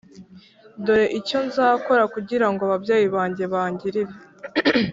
Dore 0.83 1.05
icyo 1.19 1.37
nzakora 1.47 2.03
kugira 2.13 2.47
ngo 2.51 2.61
ababyeyi 2.67 3.07
banjye 3.15 3.43
bangirire 3.53 4.13